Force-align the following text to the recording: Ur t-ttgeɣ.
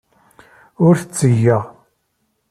Ur 0.85 0.95
t-ttgeɣ. 0.99 1.63